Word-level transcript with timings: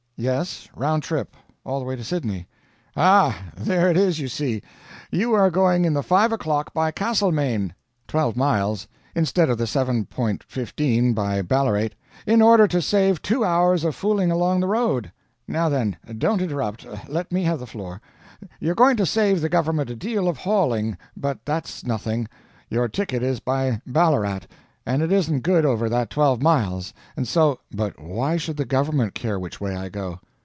"Yes 0.23 0.69
round 0.75 1.01
trip; 1.01 1.35
all 1.65 1.79
the 1.79 1.85
way 1.87 1.95
to 1.95 2.03
Sydney." 2.03 2.45
"Ah, 2.95 3.35
there 3.57 3.89
it 3.89 3.97
is, 3.97 4.19
you 4.19 4.27
see! 4.27 4.61
You 5.09 5.33
are 5.33 5.49
going 5.49 5.83
in 5.83 5.95
the 5.95 6.03
5 6.03 6.31
o'clock 6.31 6.75
by 6.75 6.91
Castlemaine 6.91 7.73
twelve 8.07 8.37
miles 8.37 8.87
instead 9.15 9.49
of 9.49 9.57
the 9.57 9.63
7.15 9.63 11.15
by 11.15 11.41
Ballarat 11.41 11.89
in 12.27 12.39
order 12.39 12.67
to 12.67 12.83
save 12.83 13.23
two 13.23 13.43
hours 13.43 13.83
of 13.83 13.95
fooling 13.95 14.29
along 14.29 14.59
the 14.59 14.67
road. 14.67 15.11
Now 15.47 15.69
then, 15.69 15.97
don't 16.19 16.39
interrupt 16.39 16.85
let 17.09 17.31
me 17.31 17.41
have 17.45 17.57
the 17.57 17.65
floor. 17.65 17.99
You're 18.59 18.75
going 18.75 18.97
to 18.97 19.07
save 19.07 19.41
the 19.41 19.49
government 19.49 19.89
a 19.89 19.95
deal 19.95 20.27
of 20.27 20.37
hauling, 20.37 20.99
but 21.17 21.39
that's 21.45 21.83
nothing; 21.83 22.27
your 22.69 22.87
ticket 22.87 23.23
is 23.23 23.39
by 23.39 23.81
Ballarat, 23.87 24.41
and 24.83 25.03
it 25.03 25.11
isn't 25.11 25.41
good 25.41 25.63
over 25.63 25.87
that 25.87 26.09
twelve 26.09 26.41
miles, 26.41 26.91
and 27.15 27.27
so" 27.27 27.59
"But 27.71 27.99
why 28.01 28.37
should 28.37 28.57
the 28.57 28.65
government 28.65 29.13
care 29.13 29.39
which 29.39 29.61
way 29.61 29.75
I 29.75 29.89
go?" 29.89 30.19